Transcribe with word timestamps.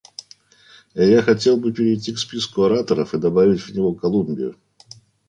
Я 0.95 1.21
хотел 1.21 1.57
бы 1.57 1.71
перейти 1.71 2.11
к 2.11 2.17
списку 2.17 2.63
ораторов 2.63 3.13
и 3.13 3.19
добавить 3.19 3.61
в 3.61 3.69
него 3.75 3.93
Колумбию. 3.93 4.55